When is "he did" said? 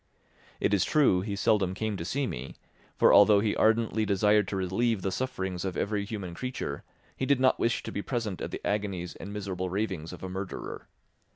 7.15-7.39